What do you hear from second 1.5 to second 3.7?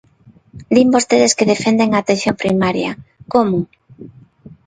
defenden a atención primaria, ¿como?